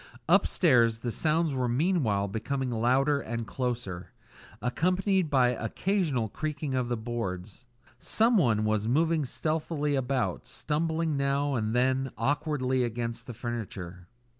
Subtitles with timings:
[0.27, 4.09] Upstairs, the sounds were meanwhile becoming louder and closer,
[4.59, 7.65] accompanied by occasional creaking of the boards.
[7.99, 14.07] Someone was moving stealthily about, stumbling now and then awkwardly against the furniture.